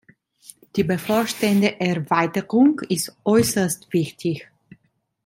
Die 0.75 0.83
bevorstehende 0.83 1.79
Erweiterung 1.79 2.79
ist 2.89 3.15
äußerst 3.23 3.93
wichtig. 3.93 4.49